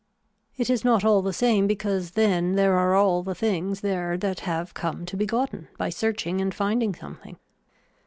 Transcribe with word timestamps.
It 0.57 0.67
is 0.71 0.83
not 0.83 1.05
all 1.05 1.21
the 1.21 1.31
same 1.31 1.67
because 1.67 2.13
then 2.17 2.55
there 2.55 2.75
are 2.75 2.95
all 2.95 3.21
the 3.21 3.35
things 3.35 3.81
there 3.81 4.17
that 4.17 4.39
have 4.39 4.73
come 4.73 5.05
to 5.05 5.15
be 5.15 5.27
gotten 5.27 5.67
by 5.77 5.89
searching 5.89 6.41
and 6.41 6.51
finding 6.55 6.95
something. 6.95 7.37